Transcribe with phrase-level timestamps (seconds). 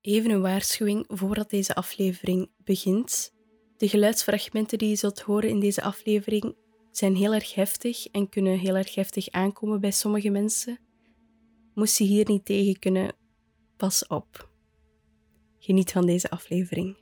[0.00, 3.32] Even een waarschuwing voordat deze aflevering begint.
[3.76, 6.56] De geluidsfragmenten die je zult horen in deze aflevering
[6.90, 10.78] zijn heel erg heftig en kunnen heel erg heftig aankomen bij sommige mensen.
[11.74, 13.14] Moest je hier niet tegen kunnen,
[13.76, 14.50] pas op.
[15.58, 16.96] Geniet van deze aflevering.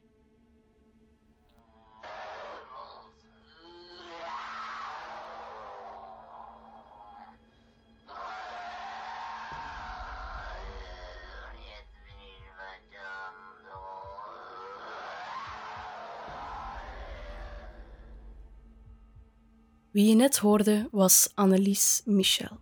[19.97, 22.59] Wie je net hoorde was Annelies Michel.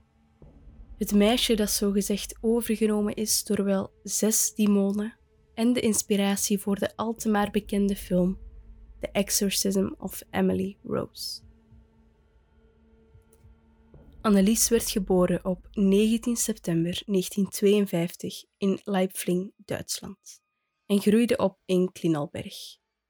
[0.98, 5.18] Het meisje dat zogezegd overgenomen is door wel zes demonen
[5.54, 8.38] en de inspiratie voor de al te maar bekende film
[9.00, 11.40] The Exorcism of Emily Rose.
[14.20, 20.42] Annelies werd geboren op 19 september 1952 in Leipfling, Duitsland
[20.86, 22.56] en groeide op in Klinalberg,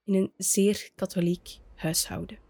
[0.05, 2.44] in een zeer katholiek huishouden.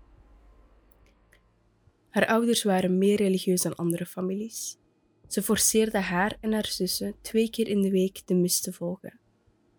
[2.14, 4.78] Haar ouders waren meer religieus dan andere families.
[5.28, 9.20] Ze forceerde haar en haar zussen twee keer in de week de mis te volgen.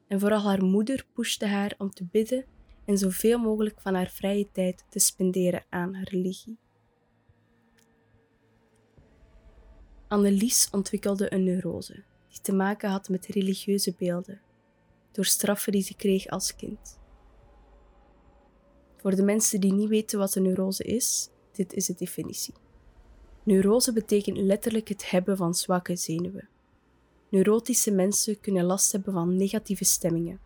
[0.08, 2.46] En vooral haar moeder pushte haar om te bidden
[2.86, 6.58] en zoveel mogelijk van haar vrije tijd te spenderen aan haar religie.
[10.08, 14.42] Annelies ontwikkelde een neurose die te maken had met religieuze beelden,
[15.12, 17.00] door straffen die ze kreeg als kind.
[18.98, 22.54] Voor de mensen die niet weten wat een neurose is, dit is de definitie.
[23.44, 26.50] Neurose betekent letterlijk het hebben van zwakke zenuwen.
[27.30, 30.40] Neurotische mensen kunnen last hebben van negatieve stemmingen,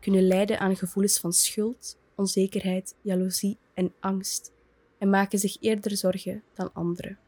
[0.00, 4.52] kunnen lijden aan gevoelens van schuld, onzekerheid, jaloezie en angst
[4.98, 7.18] en maken zich eerder zorgen dan anderen.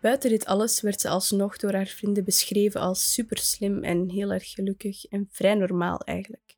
[0.00, 4.50] Buiten dit alles werd ze alsnog door haar vrienden beschreven als superslim en heel erg
[4.50, 6.56] gelukkig en vrij normaal eigenlijk.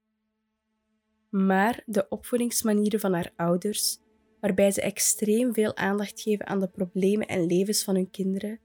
[1.28, 3.98] Maar de opvoedingsmanieren van haar ouders
[4.40, 8.60] waarbij ze extreem veel aandacht geven aan de problemen en levens van hun kinderen,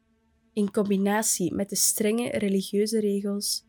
[0.54, 3.66] in combinatie met de strenge religieuze regels,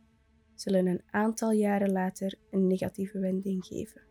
[0.54, 4.04] zullen een aantal jaren later een negatieve wending geven.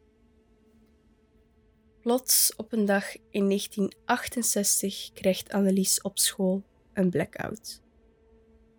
[2.01, 6.63] Plots op een dag in 1968 krijgt Annelies op school
[6.94, 7.84] een blackout.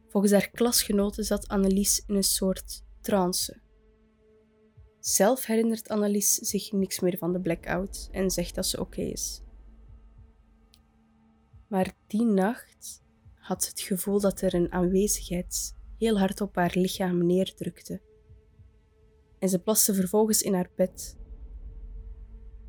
[0.09, 3.61] Volgens haar klasgenoten zat Annelies in een soort trance
[5.09, 9.43] zelf herinnert Annelies zich niks meer van de blackout en zegt dat ze oké is.
[11.69, 13.03] Maar die nacht
[13.35, 18.01] had ze het gevoel dat er een aanwezigheid heel hard op haar lichaam neerdrukte.
[19.39, 21.17] En ze plaste vervolgens in haar bed.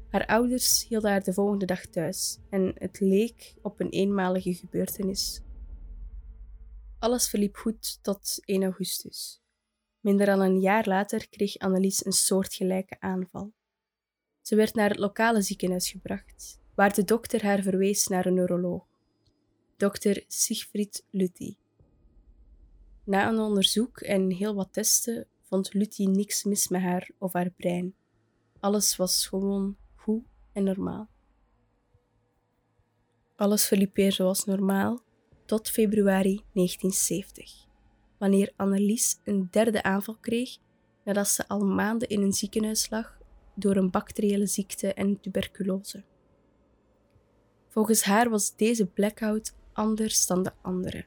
[0.09, 5.41] Haar ouders hielden haar de volgende dag thuis en het leek op een eenmalige gebeurtenis.
[6.99, 9.41] Alles verliep goed tot 1 augustus.
[10.07, 13.51] Minder dan een jaar later kreeg Annelies een soortgelijke aanval.
[14.41, 18.85] Ze werd naar het lokale ziekenhuis gebracht, waar de dokter haar verwees naar een neuroloog,
[19.77, 21.57] dokter Siegfried Lutti.
[23.03, 27.49] Na een onderzoek en heel wat testen vond Lutti niks mis met haar of haar
[27.49, 27.95] brein.
[28.59, 31.09] Alles was gewoon goed en normaal.
[33.35, 35.01] Alles verliep weer zoals normaal
[35.45, 37.66] tot februari 1970
[38.17, 40.57] wanneer Annelies een derde aanval kreeg
[41.03, 43.17] nadat ze al maanden in een ziekenhuis lag
[43.55, 46.03] door een bacteriële ziekte en tuberculose.
[47.67, 51.05] Volgens haar was deze blackout anders dan de andere.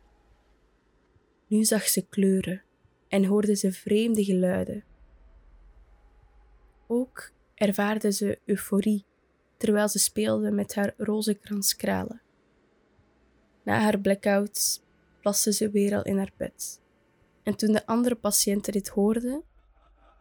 [1.47, 2.63] Nu zag ze kleuren
[3.09, 4.85] en hoorde ze vreemde geluiden.
[6.87, 9.05] Ook ervaarde ze euforie
[9.57, 12.21] terwijl ze speelde met haar rozenkranskralen.
[13.63, 14.83] Na haar blackout
[15.21, 16.80] plaste ze weer al in haar bed.
[17.51, 19.43] En toen de andere patiënten dit hoorden,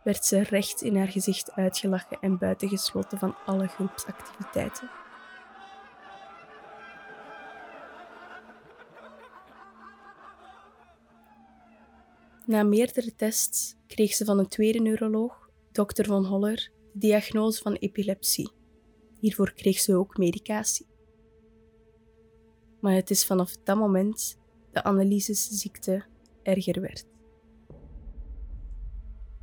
[0.03, 4.89] werd ze recht in haar gezicht uitgelachen en buitengesloten van alle groepsactiviteiten.
[12.45, 17.73] Na meerdere tests kreeg ze van een tweede neuroloog, dokter Van Holler, de diagnose van
[17.73, 18.51] epilepsie.
[19.19, 20.87] Hiervoor kreeg ze ook medicatie.
[22.79, 24.37] Maar het is vanaf dat moment
[24.71, 26.05] de analysesziekte
[26.43, 27.17] erger werd.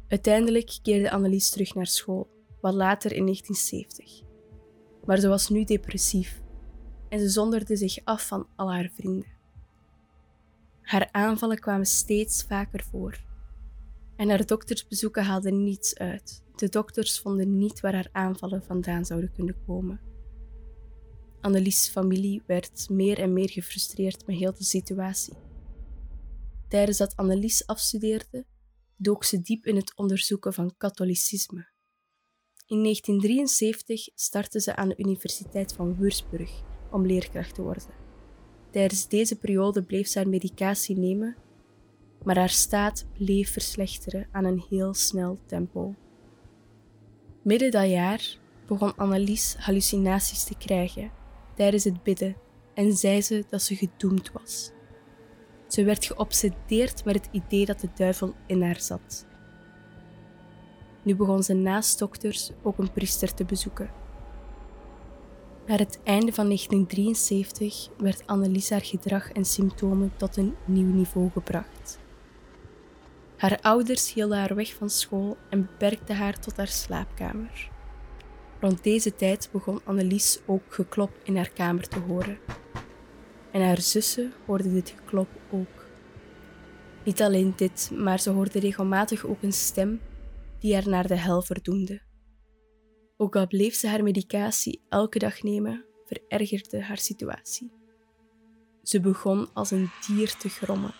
[0.08, 2.28] Uiteindelijk keerde Annelies terug naar school,
[2.60, 4.22] wat later in 1970.
[5.04, 6.42] Maar ze was nu depressief
[7.08, 9.34] en ze zonderde zich af van al haar vrienden.
[10.80, 13.20] Haar aanvallen kwamen steeds vaker voor.
[14.16, 16.42] En haar doktersbezoeken haalden niets uit.
[16.56, 20.00] De dokters vonden niet waar haar aanvallen vandaan zouden kunnen komen.
[21.40, 25.34] Annelies' familie werd meer en meer gefrustreerd met heel de situatie.
[26.68, 28.44] Tijdens dat Annelies afstudeerde,
[28.96, 31.68] dook ze diep in het onderzoeken van katholicisme.
[32.66, 37.94] In 1973 startte ze aan de Universiteit van Würzburg om leerkracht te worden.
[38.70, 41.36] Tijdens deze periode bleef ze haar medicatie nemen,
[42.24, 45.94] maar haar staat bleef verslechteren aan een heel snel tempo.
[47.42, 51.10] Midden dat jaar begon Annelies hallucinaties te krijgen
[51.54, 52.36] tijdens het bidden
[52.74, 54.74] en zei ze dat ze gedoemd was.
[55.66, 59.26] Ze werd geobsedeerd met het idee dat de duivel in haar zat.
[61.02, 63.90] Nu begon ze naast dokters ook een priester te bezoeken.
[65.66, 71.30] Naar het einde van 1973 werd Annelies haar gedrag en symptomen tot een nieuw niveau
[71.30, 71.98] gebracht.
[73.36, 77.70] Haar ouders hielden haar weg van school en beperkten haar tot haar slaapkamer.
[78.60, 82.38] Rond deze tijd begon Annelies ook geklop in haar kamer te horen.
[83.56, 85.86] En haar zussen hoorden dit geklop ook.
[87.04, 90.00] Niet alleen dit, maar ze hoorde regelmatig ook een stem
[90.58, 92.02] die haar naar de hel verdoemde.
[93.16, 97.70] Ook al bleef ze haar medicatie elke dag nemen, verergerde haar situatie.
[98.82, 100.94] Ze begon als een dier te grommen.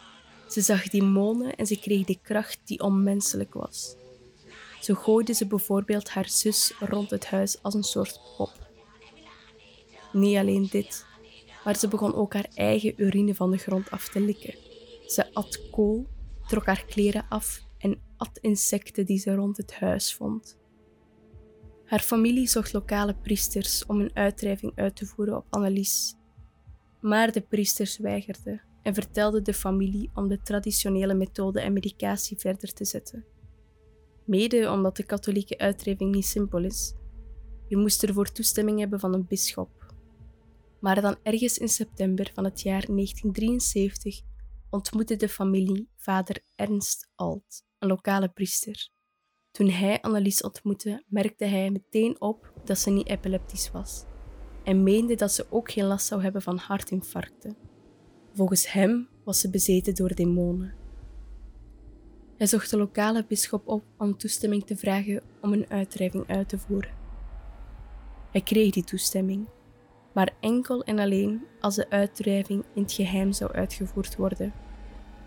[0.48, 3.96] Ze zag demonen en ze kreeg de kracht die onmenselijk was.
[4.80, 8.70] Zo gooide ze bijvoorbeeld haar zus rond het huis als een soort pop.
[10.12, 11.06] Niet alleen dit,
[11.66, 14.54] maar ze begon ook haar eigen urine van de grond af te likken.
[15.06, 16.06] Ze at kool,
[16.48, 20.58] trok haar kleren af en at insecten die ze rond het huis vond.
[21.84, 26.14] Haar familie zocht lokale priesters om een uitdrijving uit te voeren op Annelies.
[27.00, 32.72] Maar de priesters weigerden en vertelden de familie om de traditionele methode en medicatie verder
[32.72, 33.24] te zetten.
[34.24, 36.94] Mede omdat de katholieke uitdrijving niet simpel is.
[37.68, 39.75] Je moest ervoor toestemming hebben van een bisschop.
[40.81, 44.20] Maar dan ergens in september van het jaar 1973
[44.70, 48.88] ontmoette de familie vader Ernst Alt, een lokale priester.
[49.50, 54.05] Toen hij Annelies ontmoette, merkte hij meteen op dat ze niet epileptisch was
[54.67, 57.56] en meende dat ze ook geen last zou hebben van hartinfarcten.
[58.32, 60.75] Volgens hem was ze bezeten door demonen.
[62.37, 66.58] Hij zocht de lokale bisschop op om toestemming te vragen om een uitdrijving uit te
[66.58, 66.94] voeren.
[68.31, 69.46] Hij kreeg die toestemming,
[70.16, 74.52] maar enkel en alleen als de uitdrijving in het geheim zou uitgevoerd worden.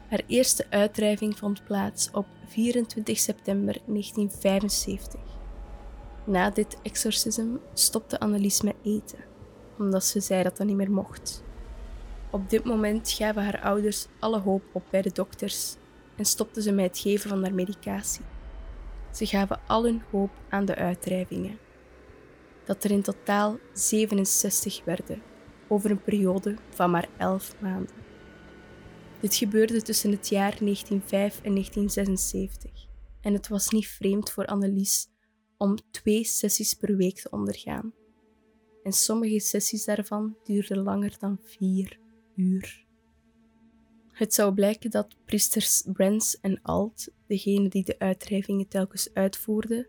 [0.07, 5.19] Haar eerste uitdrijving vond plaats op 24 september 1975.
[6.24, 9.19] Na dit exorcism stopte Annelies met eten,
[9.77, 11.44] omdat ze zei dat dat niet meer mocht.
[12.30, 15.75] Op dit moment gaven haar ouders alle hoop op bij de dokters
[16.15, 18.25] en stopten ze met het geven van haar medicatie.
[19.12, 21.69] Ze gaven al hun hoop aan de uitdrijvingen.
[22.69, 25.21] Dat er in totaal 67 werden,
[25.68, 27.95] over een periode van maar 11 maanden.
[29.19, 32.88] Dit gebeurde tussen het jaar 1905 en 1976
[33.21, 35.07] en het was niet vreemd voor Annelies
[35.57, 37.94] om twee sessies per week te ondergaan.
[38.83, 42.00] En sommige sessies daarvan duurden langer dan vier
[42.36, 42.86] uur.
[44.12, 49.88] Het zou blijken dat priesters Brens en Alt, degene die de uitdrijvingen telkens uitvoerden,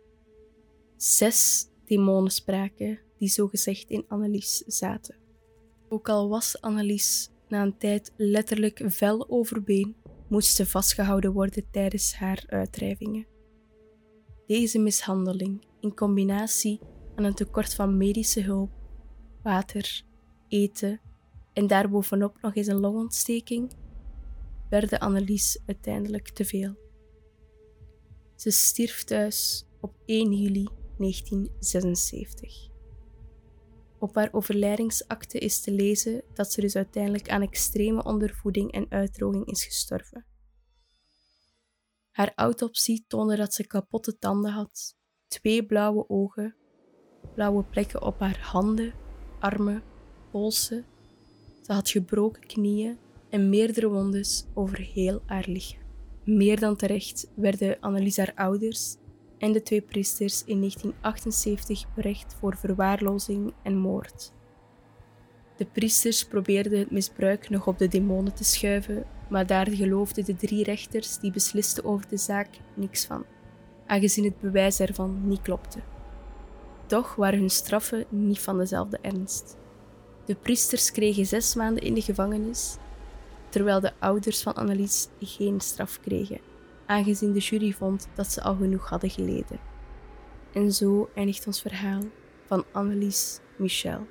[0.97, 5.16] zes demonen spraken die zogezegd in Annelies zaten.
[5.88, 9.96] Ook al was Annelies na een tijd letterlijk vel over been,
[10.28, 13.26] moest ze vastgehouden worden tijdens haar uitdrijvingen.
[14.46, 16.80] Deze mishandeling, in combinatie
[17.16, 18.70] aan een tekort van medische hulp,
[19.42, 20.02] water,
[20.49, 21.00] eten
[21.52, 23.73] en daarbovenop nog eens een longontsteking,
[24.68, 26.75] werden Annelies uiteindelijk te veel.
[28.37, 32.69] Ze stierf thuis op 1 juli 1976.
[33.99, 39.47] Op haar overlijdingsakte is te lezen dat ze dus uiteindelijk aan extreme ondervoeding en uitdroging
[39.47, 40.26] is gestorven.
[42.11, 46.57] Haar autopsie toonde dat ze kapotte tanden had, twee blauwe ogen,
[47.35, 48.92] blauwe plekken op haar handen,
[49.38, 49.83] armen,
[50.30, 50.85] polsen.
[51.62, 52.99] Ze had gebroken knieën
[53.30, 55.83] en meerdere wondes over heel haar lichaam.
[56.25, 58.97] Meer dan terecht werden Annelies haar ouders
[59.40, 64.32] en de twee priesters in 1978 berecht voor verwaarlozing en moord.
[65.56, 70.37] De priesters probeerden het misbruik nog op de demonen te schuiven, maar daar geloofden de
[70.37, 73.25] drie rechters die beslisten over de zaak niks van,
[73.87, 75.78] aangezien het bewijs ervan niet klopte.
[76.87, 79.56] Toch waren hun straffen niet van dezelfde ernst.
[80.25, 82.76] De priesters kregen zes maanden in de gevangenis,
[83.49, 86.50] terwijl de ouders van Annelies geen straf kregen
[86.90, 89.59] aangezien de jury vond dat ze al genoeg hadden geleden.
[90.52, 92.02] En zo eindigt ons verhaal
[92.47, 94.06] van Annelies Michel.